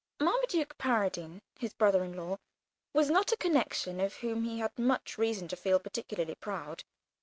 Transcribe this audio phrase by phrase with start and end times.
[0.19, 2.37] Marmaduke Paradine, his brother in law,
[2.91, 6.83] was not a connection of whom he had much reason to feel particularly proud.